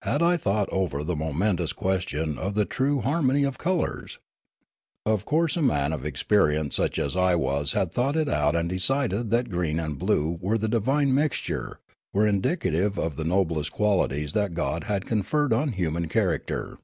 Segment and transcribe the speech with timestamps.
[0.00, 4.18] Had I thought over the momentous question of the true har mony of colours?
[5.04, 8.66] Of course a man of experience such as I was had thought it out and
[8.66, 11.80] decided that green and blue were the divine mixture,
[12.14, 16.78] were indicative of the noblest qualities that God had conferred on human character.